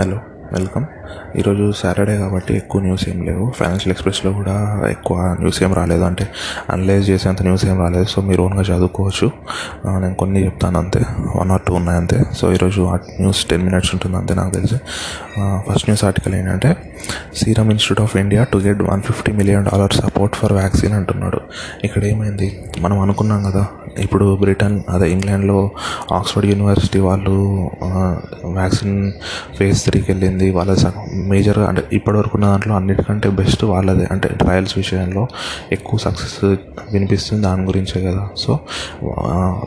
[0.00, 0.18] Hello
[0.52, 0.84] welcome
[1.38, 3.52] ఈరోజు Saturday కాబట్టి ఎక్కువ న్యూస్ ఏం లేవు.
[3.56, 6.04] ఫైనాన్షియల్ ఎక్స్ప్రెస్లో కూడా ఎక్కువ న్యూస్ ఏం రాలేదు.
[6.04, 6.28] అంటే
[6.70, 8.04] అనలైజ్ చేసేంత న్యూస్ ఏం రాలేదు.
[8.04, 9.30] సో మీరు ఓన్గా చదువుకోవచ్చు.
[9.86, 11.00] నేను కొన్ని చెప్తాను అంతే.
[11.36, 14.76] వన్ ఆర్ టూ ఉన్నాయి అంతే సో ఈరోజు ఆ న్యూస్ టెన్ మినిట్స్ ఉంటుంది అంతే నాకు తెలిసి.
[15.68, 16.76] ఫస్ట్ న్యూస్ ఆర్టికల్ ఏంటంటే
[17.36, 21.40] serum institute of India to get one fifty million dollar support for vaccine అంటున్నాడు.
[21.84, 22.64] ఇక్కడ ఏమైంది?
[22.78, 23.66] మనం అనుకున్నాం కదా
[23.98, 25.70] ఇప్పుడు బ్రిటన్ అదే ఇంగ్లాండ్లో
[26.12, 27.30] ఆక్స్ఫర్డ్ యూనివర్సిటీ వాళ్ళు
[28.44, 29.12] వ్యాక్సిన్
[29.58, 34.08] ఫేజ్ త్రీకి వెళ్ళింది వాళ్ళ మేజర్గా అంటే ఇప్పటివరకు ఉన్న దాంట్లో అన్నిటికంటే బెస్ట్ వాళ్ళదే.
[34.10, 35.26] అంటే ట్రయల్స్ విషయంలో
[35.72, 36.44] ఎక్కువ సక్సెస్
[36.92, 38.28] వినిపిస్తుంది దాని గురించే కదా.
[38.36, 38.58] సో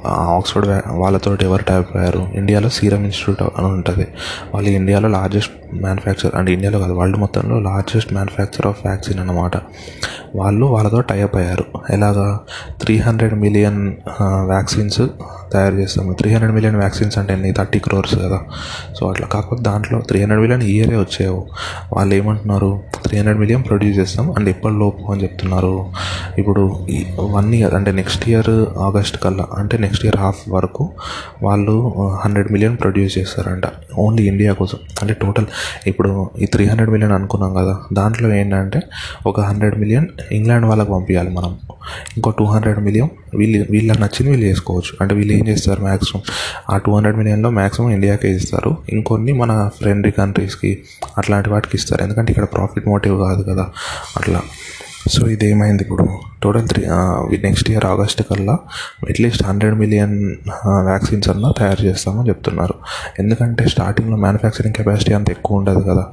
[0.08, 2.28] ఆక్స్ఫర్డ్ వాళ్ళతో ఎవరు టైప్ అయ్యారు?
[2.34, 4.08] ఇండియాలో సీరమ్ ఇన్స్టిట్యూట్ అని ఉంటుంది.
[4.54, 5.52] వాళ్ళు ఇండియాలో లార్జెస్ట్
[5.82, 9.52] మ్యానుఫ్యాక్చర్ అంటే ఇండియాలో కాదు వరల్డ్ మొత్తంలో లార్జెస్ట్ మ్యానుఫ్యాక్చర్ ఆఫ్ వ్యాక్సిన్ అన్నమాట.
[10.36, 11.66] వాళ్ళు వాళ్ళతో టైప్ అయ్యారు.
[11.90, 12.40] ఎలాగా?
[12.82, 15.02] త్రీ హండ్రెడ్ మిలియన్ వ్యాక్సిన్స్
[15.54, 17.52] తయారు చేస్తాము త్రీ హండ్రెడ్ మిలియన్ వ్యాక్సిన్స్ అంటే ఎన్ని?
[17.52, 18.40] థర్టీ క్రోర్స్ కదా.
[19.00, 21.48] సో అట్లా కాకపోతే దాంట్లో త్రీ హండ్రెడ్ మిలియన్ ఇయరే వచ్చేవు.
[21.94, 22.80] వాళ్ళు ఏమంటున్నారు?
[23.04, 25.86] త్రీ హండ్రెడ్ మిలియన్ ప్రొడ్యూస్ చేస్తాం అండ్ ఎప్పటిలోపు అని చెప్తున్నారు.
[26.38, 26.88] ఇప్పుడు
[27.20, 30.90] వన్ ఇయర్ అంటే నెక్స్ట్ ఇయర్ ఆగస్ట్ కల్లా అంటే నెక్స్ట్ ఇయర్ హాఫ్ వరకు
[31.44, 31.94] వాళ్ళు
[32.24, 33.64] హండ్రెడ్ మిలియన్ ప్రొడ్యూస్ చేస్తారంట.
[33.98, 34.78] ఓన్లీ ఇండియా కోసం.
[35.02, 35.46] అంటే టోటల్
[35.88, 38.82] ఇప్పుడు ఈ త్రీ హండ్రెడ్ మిలియన్ అనుకున్నాం కదా దాంట్లో ఏంటంటే
[39.28, 41.58] ఒక హండ్రెడ్ మిలియన్ ఇంగ్లాండ్ వాళ్ళకి పంపించాలి మనం.
[42.18, 44.98] ఇంకో టూ హండ్రెడ్ మిలియన్ వీళ్ళు వీళ్ళకి నచ్చింది వీళ్ళు చేసుకోవచ్చు.
[45.02, 46.24] అంటే వీళ్ళు ఏం చేస్తారు మ్యాక్సిమం
[46.70, 48.78] ఆ టూ హండ్రెడ్ మిలియన్లో మ్యాక్సిమం ఇండియాకే ఇస్తారు.
[48.90, 50.84] ఇంకొన్ని మన ఫ్రెండ్లీ కంట్రీస్కి
[51.18, 52.04] అట్లాంటి వాటికి ఇస్తారు.
[52.04, 53.68] ఎందుకంటే ఇక్కడ ప్రాఫిట్ మోటివ్ కాదు కదా
[54.18, 54.42] అట్లా.
[55.08, 56.10] సో ఇది ఏమైంది ఇప్పుడు
[56.44, 56.86] total three
[57.38, 58.60] next year August కల్లా
[59.10, 62.74] at least hundred million vaccines అన్నా తయారు చేస్తామని చెప్తున్నారు.
[63.20, 66.06] ఎందుకంటే స్టార్టింగ్లో మ్యానుఫ్యాక్చరింగ్ కెపాసిటీ అంత ఎక్కువ ఉండదు కదా.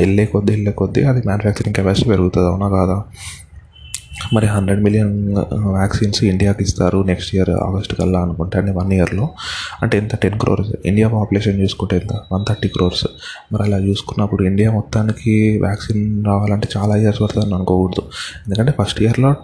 [0.00, 3.04] వెళ్ళే కొద్దీ వెళ్ళే కొద్దీ అది మ్యానుఫ్యాక్చరింగ్ కెపాసిటీ పెరుగుతుంది అవునా కాదా?
[4.32, 9.28] మరి హండ్రెడ్ మిలియన్ వ్యాక్సిన్స్ ఇండియాకి ఇస్తారు నెక్స్ట్ ఇయర్ ఆగస్ట్ కల్లా అనుకుంటే వన్ ఇయర్లో.
[9.82, 10.16] అంటే ఎంత?
[10.16, 10.72] టెన్ క్రోర్స్.
[10.86, 12.12] ఇండియా పాపులేషన్ చూసుకుంటే ఎంత?
[12.32, 13.06] One thirty crores.
[13.52, 18.02] మరి అలా చూసుకున్నప్పుడు ఇండియా మొత్తానికి వ్యాక్సిన్ రావాలంటే చాలా ఇయర్స్ పడుతుందని అనుకోకూడదు
[18.46, 19.34] ఎందుకంటే ఫస్ట్ ఇయర్లో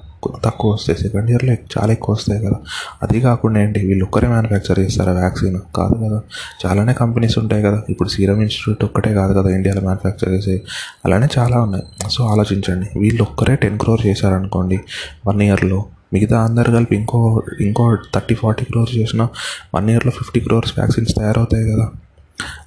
[0.44, 2.56] తక్కువ వస్తాయి సెకండ్ ఇయర్లో చాలా ఎక్కువ వస్తాయి కదా.
[3.02, 6.22] అది కాకుండా ఏంటి వీళ్ళు ఒక్కరే మ్యానుఫ్యాక్చర్ చేస్తారా వ్యాక్సిన్ కాదు కదా.
[6.66, 7.82] చాలానే కంపెనీస్ ఉంటాయి కదా.
[7.88, 10.62] ఇప్పుడు సీరం ఇన్స్టిట్యూట్ ఒక్కటే కాదు కదా ఇండియాలో మ్యానుఫ్యాక్చర్ చేసే
[11.04, 11.84] అలానే చాలా ఉన్నాయి.
[12.10, 12.98] సో ఆలోచించండి.
[12.98, 14.80] వీళ్ళు ఒక్కరే టెన్ క్రోర్ చేశారనుకోండి
[15.26, 19.28] వన్ ఇయర్లో మిగతా అందరు కలిపి ఇంకో ఇంకో థర్టీ ఫార్టీ క్రోర్స్ చేసిన
[19.74, 21.88] వన్ ఇయర్లో ఫిఫ్టీ క్రోర్స్ వ్యాక్సిన్స్ తయారవుతాయి కదా.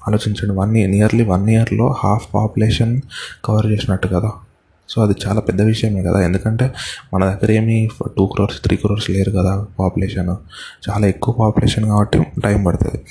[0.07, 0.59] ఆలోచించండి.
[0.59, 3.01] వన్ ఇయర్ నియర్లీ వన్ ఇయర్లో హాఫ్ పాపులేషన్
[3.45, 4.31] కవర్ చేసినట్టు కదా.
[4.89, 6.19] సో అది చాలా పెద్ద విషయమే కదా.
[6.21, 6.71] ఎందుకంటే
[7.13, 10.29] మన దగ్గర ఏమి టూ క్రోర్స్ త్రీ క్రోర్స్ లేరు కదా పాపులేషన్
[10.89, 13.01] చాలా ఎక్కువ పాపులేషన్ కాబట్టి టైం పడుతుంది.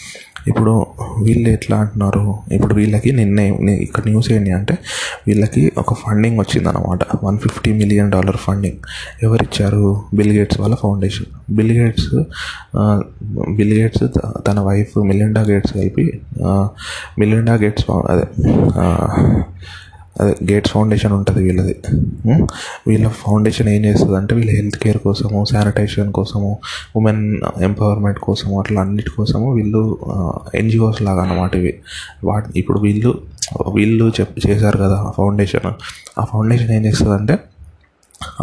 [0.46, 0.86] ఇప్పుడు
[1.22, 2.38] వీళ్ళు ఎట్లా అంటున్నారు?
[2.52, 4.78] ఇప్పుడు వీళ్ళకి నిన్నే ఇక్కడ న్యూస్ ఏంటి అంటే
[5.26, 8.76] వీళ్ళకి ఒక ఫండింగ్ వచ్చిందనమాట one fifty million dollar funding
[9.22, 10.02] ఎవరిచ్చారు?
[10.14, 12.14] బిల్ గేట్స్ వాళ్ళ foundation Bill Gates
[13.50, 16.20] Bill Gates త- తన వైఫ్ మిలిండా గేట్స్ కలిపి
[17.18, 18.26] మిలిండా గేట్స్ అదే
[20.20, 21.74] అదే గేట్స్ ఫౌండేషన్ ఉంటుంది వీళ్ళది.
[22.88, 26.50] వీళ్ళ ఫౌండేషన్ ఏం చేస్తుంది అంటే వీళ్ళ హెల్త్ కేర్ కోసము శానిటేషన్ కోసము
[26.98, 27.22] ఉమెన్
[27.68, 29.80] ఎంపవర్మెంట్ కోసము అట్లా అన్నిటి కోసము వీళ్ళు
[30.60, 31.72] ఎన్జిఓస్ లాగా అన్నమాట ఇవి.
[32.28, 33.12] వాటి ఇప్పుడు వీళ్ళు
[33.76, 35.68] వీళ్ళు చెప్ చేశారు కదా ఆ ఫౌండేషన్.
[36.20, 37.34] ఆ ఫౌండేషన్ ఏం చేస్తుంది అంటే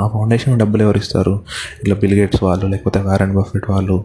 [0.01, 1.33] ఆ ఫౌండేషన్ డబ్బులు ఎవరు ఇస్తారు?
[1.81, 3.95] ఇట్లా బిల్ గేట్స్ వాళ్ళు లేకపోతే వారెన్ బఫెట్ వాళ్ళు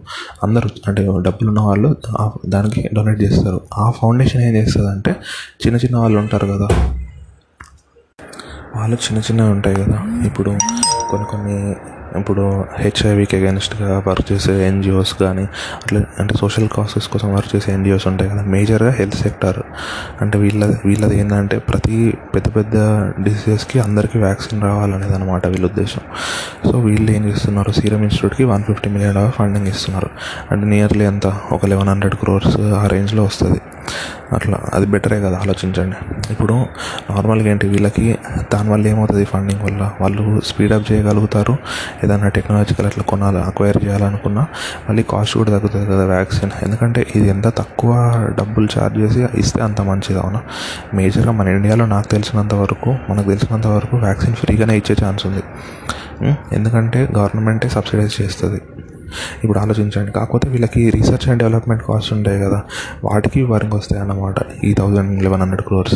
[0.45, 1.89] అందరూ అంటే డబ్బులు ఉన్న వాళ్ళు
[2.55, 3.61] దానికి డొనేట్ చేస్తారు.
[3.83, 5.13] ఆ ఫౌండేషన్ ఏం చేస్తుంది అంటే
[5.65, 6.69] చిన్న చిన్న వాళ్ళు ఉంటారు కదా
[8.77, 9.99] వాళ్ళు చిన్న చిన్నవి ఉంటాయి కదా.
[10.27, 10.59] ఇప్పుడు
[11.11, 11.77] కొన్ని కొన్ని
[12.19, 15.43] ఇప్పుడు హెచ్ఐవికి అగెన్స్ట్గా వర్క్ చేసే ఎన్జిఓస్ కానీ
[15.75, 18.43] అట్లా అంటే సోషల్ కాసెస్ కోసం వర్క్ చేసే ఎన్జిఓస్ ఉంటాయి కదా.
[18.43, 19.63] మేజర్గా హెల్త్ సెక్టర్
[20.21, 22.73] అంటే వీళ్ళది వీళ్ళది ఏంటంటే ప్రతి పెద్ద పెద్ద
[23.25, 26.01] డిసీజెస్కి అందరికీ వ్యాక్సిన్ రావాలనేది అనమాట వీళ్ళ ఉద్దేశం.
[26.71, 27.73] సో వీళ్ళు ఏం చేస్తున్నారు?
[27.73, 30.11] సీరం ఇన్స్టిట్యూట్కి one fifty million dollar funding ఇస్తున్నారు.
[30.51, 31.27] అంటే నియర్లీ ఎంత?
[31.53, 33.61] ఒక లెవెన్ హండ్రెడ్ క్రోర్స్ ఆ రేంజ్లో వస్తుంది.
[34.33, 34.59] అట్లా.
[34.75, 35.97] అది బెటరే కదా ఆలోచించండి.
[36.33, 36.55] ఇప్పుడు
[37.11, 38.19] నార్మల్గా ఏంటి వీళ్ళకి
[38.53, 39.93] దానివల్ల ఏమవుతుంది ఫండింగ్ వల్ల?
[40.01, 41.57] వాళ్ళు స్పీడప్ చేయగలుగుతారు.
[42.05, 44.47] ఏదైనా టెక్నాలజికల్ అట్లా కొనాలి అక్వైర్ చేయాలనుకున్నా
[44.89, 47.93] మళ్ళీ కాస్ట్ కూడా తగ్గుతుంది కదా వ్యాక్సిన్ ఎందుకంటే ఇది ఎంత తక్కువ
[48.39, 50.43] డబ్బులు ఛార్జ్ చేసి ఇస్తే అంత మంచిది అవునా?
[50.95, 55.43] మేజర్గా మన ఇండియాలో నాకు తెలిసినంత వరకు మనకు తెలిసినంత వరకు వ్యాక్సిన్ ఫ్రీగానే ఇచ్చే ఛాన్స్ ఉంది.
[56.53, 58.61] ఎందుకంటే గవర్నమెంటే సబ్సిడైజ్ చేస్తుంది.
[59.45, 60.13] ఇప్పుడు ఆలోచించండి.
[60.13, 62.63] కాకపోతే వీళ్ళకి రీసెర్చ్ అండ్ డెవలప్మెంట్ కాస్ట్ ఉంటాయి కదా.
[63.05, 65.95] వాటికి వరకు వస్తాయి అన్నమాట ఈ థౌజండ్ లెవెన్ హండ్రెడ్ క్రోర్స్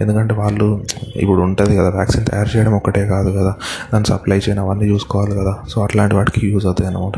[0.00, 0.84] ఎందుకంటే వాళ్ళు
[1.16, 3.54] ఇప్పుడు ఉంటుంది కదా వ్యాక్సిన్ తయారు చేయడం ఒక్కటే కాదు కదా.
[3.92, 5.56] దాన్ని సప్లై చేయడం అవన్నీ చూసుకోవాలి కదా.
[5.68, 7.12] సో అట్లాంటి వాటికి యూజ్ అవుతాయి అన్నమాట.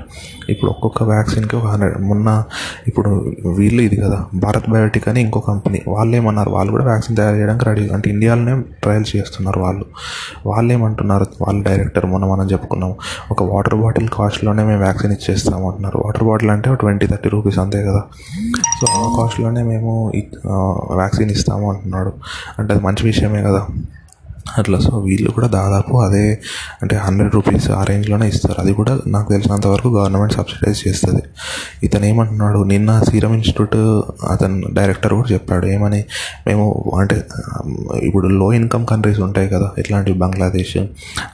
[0.48, 2.44] ఇప్పుడు ఒక్కొక్క వ్యాక్సిన్కి ఒక హండ్రెడ్ మొన్న
[2.88, 3.10] ఇప్పుడు
[3.58, 6.50] వీళ్ళు ఇది కదా భారత్ బయోటిక్ అని ఇంకో కంపెనీ వాళ్ళు ఏమన్నారు?
[6.50, 9.84] వాళ్ళు కూడా వ్యాక్సిన్ తయారు చేయడానికి రెడీ అంటే ఇండియాలోనే ట్రయల్స్ చేస్తున్నారు వాళ్ళు.
[10.46, 11.26] వాళ్ళు ఏమంటున్నారు?
[11.40, 12.94] వాళ్ళ డైరెక్టర్ మొన్న మనం చెప్పుకున్నాం
[13.31, 15.30] ఒక వాటర్ బాటిల్ కాస్ట్లోనే మేము వ్యాక్సిన్ ఇచ్చే.
[15.38, 15.99] అంటున్నారు.
[15.99, 18.03] వాటర్ బాటిల్ అంటే ట్వంటీ థర్టీ రూపీస్ అంతే కదా.
[18.81, 20.12] సో ఆ కాస్ట్లోనే మేము
[20.94, 22.12] వ్యాక్సిన్ ఇస్తాము అంటున్నాడు.
[22.59, 23.67] అంటే అది మంచి విషయమే కదా.
[24.58, 24.78] అట్లా.
[24.78, 26.38] సో వీళ్ళు కూడా దాదాపు అదే
[26.82, 28.60] అంటే హండ్రెడ్ రూపీస్ ఆ రేంజ్లోనే ఇస్తారు.
[28.60, 31.22] అది కూడా నాకు తెలిసినంత వరకు గవర్నమెంట్ సబ్సిడైజ్ చేస్తుంది.
[31.82, 33.76] ఇతను ఏమంటున్నాడు నిన్న సీరం ఇన్స్టిట్యూట్
[34.31, 36.04] అతను డైరెక్టర్ కూడా చెప్పాడు ఏమని
[36.46, 37.25] మేము అంటే
[38.02, 40.76] ఇప్పుడు లో ఇన్కమ్ కంట్రీస్ ఉంటాయి కదా ఇట్లాంటివి బంగ్లాదేశ్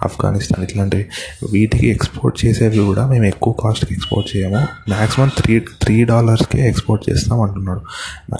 [0.04, 1.06] ఆఫ్ఘనిస్తాన్ ఇట్లాంటివి
[1.52, 4.56] వీటికి ఎక్స్పోర్ట్ చేసేవి కూడా మేము ఎక్కువ కాస్ట్కి ఎక్స్పోర్ట్ చేయము.
[4.88, 7.80] మ్యాక్సిమం త్రీ త్రీ డాలర్స్కే ఎక్స్పోర్ట్ చేస్తాం అంటున్నాడు.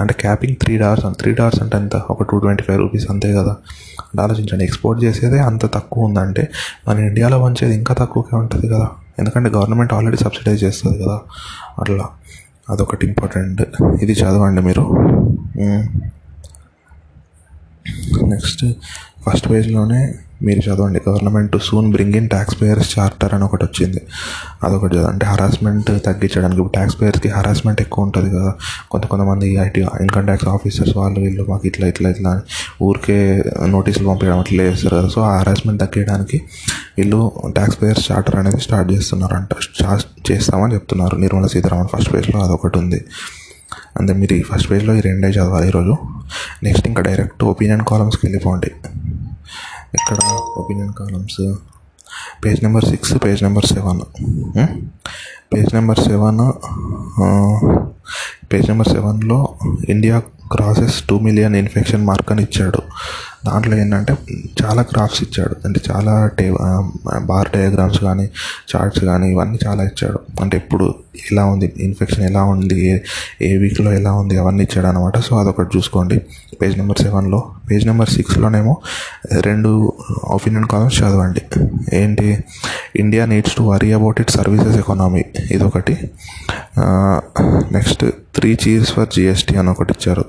[0.01, 1.97] అంటే capping three dollars three dollars అంటే ఎంత?
[1.97, 3.57] ఒక టూ ట్వంటీ ఫైవ్ రూపీస్ అంతే కదా.
[4.23, 4.56] ఆలోచించండి.
[4.57, 6.53] నేను ఎక్స్పోర్ట్ చేసేదే అంత తక్కువ ఉందంటే
[6.89, 8.91] మన ఇండియాలో పంచేది ఇంకా తక్కువకే ఉంటుంది కదా.
[9.19, 11.21] ఎందుకంటే గవర్నమెంట్ ఆల్రెడీ సబ్సిడైజ్ చేస్తుంది కదా.
[11.79, 12.09] అట్లా.
[12.71, 13.63] అదొకటి ఇంపార్టెంట్
[14.03, 14.83] ఇది చదవండి మీరు.
[18.25, 18.65] నెక్స్ట్
[19.27, 21.01] ఫస్ట్ పేజ్లోనే మీరు చదవండి.
[21.09, 24.03] Government soon bring in tax payers charter అని ఒకటి వచ్చింది.
[24.65, 25.13] అదొకటి చదవండి.
[25.13, 28.55] అంటే హరాస్మెంట్ తగ్గించడానికి ఇప్పుడు ట్యాక్స్ పేయర్స్కి హరాస్మెంట్ ఎక్కువ ఉంటుంది కదా.
[28.91, 32.41] కొంత కొంతమంది ఐటీ ఇన్కమ్ ట్యాక్స్ ఆఫీసర్స్ వాళ్ళు వీళ్ళు మాకు ఇట్లా ఇట్లా ఇట్లా అని
[32.83, 35.09] ఊరికే నోటీసులు పంపించడం అట్లా చేస్తారు కదా.
[35.09, 36.43] సో ఆ హరాస్మెంట్ తగ్గించడానికి
[36.99, 39.49] వీళ్ళు ట్యాక్స్ పేయర్స్ చార్టర్ అనేది స్టార్ట్ చేస్తున్నారంట.
[40.33, 43.05] చేస్తామని చెప్తున్నారు నిర్మలా సీతారామన్ ఫస్ట్ పేజ్లో అదొకటి ఉంది.
[43.99, 45.97] అంటే మీరు ఈ ఫస్ట్ పేజ్లో ఈ రెండే చదవాలి ఈరోజు.
[46.63, 48.71] నెక్స్ట్ ఇంకా డైరెక్ట్ ఒపీనియన్ కాలమ్స్కి వెళ్ళిపోండి.
[49.95, 50.19] ఇక్కడ
[50.57, 51.55] opinion columns.
[52.45, 54.01] Page number six page number seven.
[55.55, 56.53] Page number seven
[58.53, 59.55] page number సెవెన్లో
[59.89, 60.23] India
[60.53, 62.83] crosses two million infection mark అని ఇచ్చాడు.
[63.47, 64.13] దాంట్లో ఏంటంటే
[64.63, 65.57] చాలా గ్రాఫ్స్ ఇచ్చాడు.
[65.65, 66.47] అంటే చాలా టే
[67.31, 68.27] బార్ డయాగ్రామ్స్ కానీ
[68.71, 70.21] చార్ట్స్ కానీ ఇవన్నీ చాలా ఇచ్చాడు.
[70.41, 70.87] అంటే ఎప్పుడు
[71.33, 72.95] ఎలా ఉంది ఇన్ఫెక్షన్ ఎలా ఉంది ఏ
[73.49, 76.19] ఏ వీక్లో ఎలా ఉంది అవన్నీ ఇచ్చాడు అనమాట సో అదొకటి చూసుకోండి.
[76.63, 77.41] పేజ్ నెంబర్ సెవెన్లో
[77.71, 78.75] పేజ్ నెంబర్ సిక్స్లోనేమో
[79.47, 79.71] రెండు
[80.37, 81.43] ఒపీనియన్ కాలమ్స్ చదవండి.
[81.93, 82.29] ఏంటి?
[82.97, 85.97] India needs to worry about it services economy ఇదొకటి.
[87.73, 88.05] Next
[88.37, 90.25] three cheers for GST అని ఒకటి ఇచ్చారు.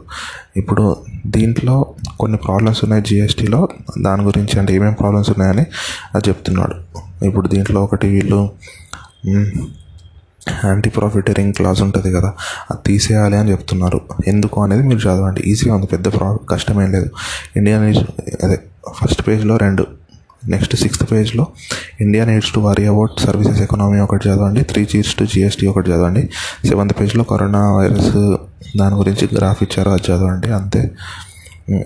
[0.58, 0.84] ఇప్పుడు
[1.26, 1.76] దీంట్లో
[2.20, 3.70] కొన్ని ప్రాబ్లమ్స్ ఉన్నాయి జిఎస్టీలో
[4.02, 5.66] దాని గురించి అంటే ఏమేమి ప్రాబ్లమ్స్ ఉన్నాయని
[6.16, 6.76] అది చెప్తున్నాడు.
[7.26, 8.42] ఇప్పుడు దీంట్లో ఒకటి వీళ్ళు
[10.66, 12.30] యాంటీ ప్రాఫిటరింగ్ క్లాస్ ఉంటుంది కదా
[12.72, 14.02] అది తీసేయాలి అని చెప్తున్నారు.
[14.28, 15.42] ఎందుకు అనేది మీరు చదవండి.
[15.46, 17.10] ఈజీగా ఉంది పెద్ద ప్రా కష్టమేం లేదు.
[17.56, 18.06] ఇండియన్ నీడ్స్
[18.44, 18.58] అదే
[19.00, 19.88] ఫస్ట్ పేజ్లో రెండు.
[20.46, 21.48] నెక్స్ట్ సిక్స్త్ పేజ్లో
[22.02, 24.64] India needs to worry about services economy ఒకటి చదవండి.
[24.64, 26.30] త్రీ చీర్స్ టు జిఎస్టీ ఒకటి చదవండి.
[26.68, 28.38] సెవెంత్ పేజ్లో కరోనా వైరస్
[28.78, 30.48] దాని గురించి గ్రాఫ్ ఇచ్చారు అది చదవండి.
[30.48, 30.92] అంతే.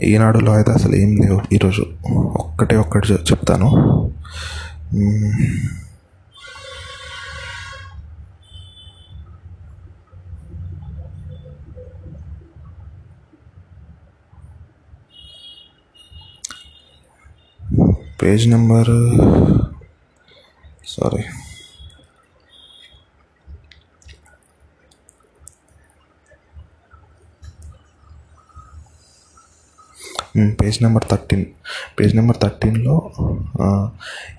[0.03, 1.42] ఈనాడులో అయితే అసలు ఏం లేవు.
[1.53, 3.68] ఈరోజు ఒక్కటే ఒక్కటి చెప్తాను.
[18.21, 18.91] Page number
[20.88, 21.23] sorry
[30.38, 31.45] page number thirteen.
[32.00, 33.12] Page number థర్టీన్లో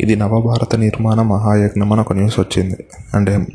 [0.01, 2.77] ఇది నవభారత నిర్మాణ మహాయజ్ఞం అని ఒక న్యూస్ వచ్చింది.
[3.15, 3.47] అంటే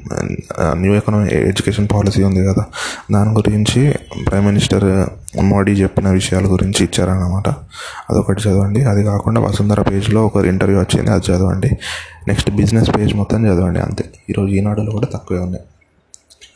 [0.61, 2.65] న్యూ ఎకనామిక్ ఎడ్యుకేషన్ పాలసీ ఉంది కదా.
[3.11, 3.95] దాని గురించి
[4.27, 5.09] ప్రైమ్ మినిస్టర్
[5.41, 7.49] మోడీ చెప్పిన విషయాల గురించి ఇచ్చారన్నమాట.
[8.09, 8.83] అదొకటి చదవండి.
[8.83, 11.69] అది కాకుండా వసుంధర పేజ్లో ఒక ఇంటర్వ్యూ వచ్చింది అది చదవండి.
[12.27, 14.05] నెక్స్ట్ బిజినెస్ పేజ్ మొత్తం చదవండి అంతే.
[14.29, 15.63] ఈరోజు ఈనాడులో కూడా తక్కువే ఉన్నాయి.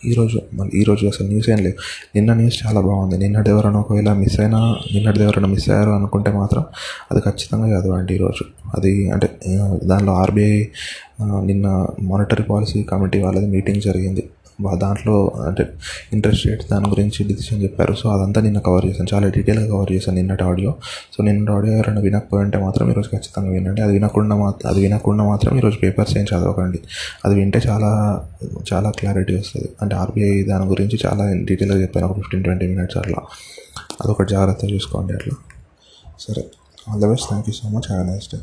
[0.05, 1.77] ఈరోజు మళ్ళీ ఈరోజు అసలు న్యూస్ ఏం లేవు
[2.15, 3.17] నిన్న న్యూస్ చాలా బాగుంది.
[3.17, 4.59] నిన్నటి ఎవరైనా ఒకవేళ మిస్ అయినా
[4.93, 6.63] నిన్నటిది ఎవరైనా మిస్ అయ్యారు అనుకుంటే మాత్రం
[7.11, 8.43] అది ఖచ్చితంగా చదవండి ఈరోజు.
[8.77, 9.29] అది అంటే
[9.83, 10.65] దానిలో ఆర్బీఐ
[11.21, 14.23] నిన్న మానిటరీ పాలసీ కమిటీ వాళ్ళది మీటింగ్ జరిగింది.
[14.69, 15.69] దాంట్లో అంటే
[16.13, 17.93] ఇంట్రెస్ట్ రేట్ దాని గురించి డిసిషన్ చెప్పారు.
[17.93, 19.15] సో అదంతా నిన్న కవర్ చేశాను.
[19.15, 20.75] చాలా డీటెయిల్గా కవర్ చేశాను నిన్నటి ఆడియో
[21.17, 23.81] సో నిన్నటి ఆడియో ఎవరైనా వినకపోయి ఉంటే మాత్రం ఈరోజు ఖచ్చితంగా వినండి.
[23.81, 26.79] అది వినకుండా మాత్రం అది వినకుండా మాత్రం ఈరోజు పేపర్స్ ఏం చదవకండి.
[27.25, 28.21] అది వింటే చాలా
[28.73, 29.69] చాలా క్లారిటీ వస్తుంది.
[29.81, 32.07] అంటే ఆర్బీఐ దాని గురించి చాలా డీటెయిల్గా చెప్పాను.
[32.07, 33.17] ఒక ఫిఫ్టీన్ ట్వంటీ మినిట్స్ అట్లా.
[34.03, 35.35] అదొకటి జాగ్రత్త చూసుకోండి అట్లా.
[36.19, 36.45] సరే.
[36.89, 38.39] All the best thank you so much have nice day